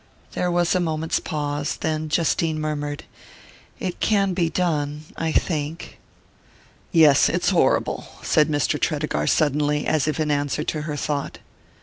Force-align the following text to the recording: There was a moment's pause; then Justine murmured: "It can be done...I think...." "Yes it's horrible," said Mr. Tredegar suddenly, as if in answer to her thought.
There 0.31 0.49
was 0.49 0.73
a 0.73 0.79
moment's 0.79 1.19
pause; 1.19 1.75
then 1.77 2.09
Justine 2.09 2.59
murmured: 2.59 3.03
"It 3.79 3.99
can 3.99 4.33
be 4.33 4.49
done...I 4.49 5.31
think...." 5.31 5.99
"Yes 6.91 7.29
it's 7.29 7.51
horrible," 7.51 8.07
said 8.23 8.49
Mr. 8.49 8.79
Tredegar 8.79 9.27
suddenly, 9.27 9.85
as 9.85 10.07
if 10.07 10.19
in 10.19 10.31
answer 10.31 10.63
to 10.63 10.81
her 10.81 10.95
thought. 10.95 11.37